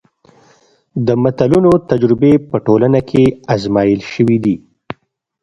د 1.05 1.07
متلونو 1.23 1.71
تجربې 1.89 2.33
په 2.49 2.57
ټولنه 2.65 2.99
کې 3.09 3.23
ازمایل 3.53 4.01
شوي 4.11 4.37
دي 4.45 4.55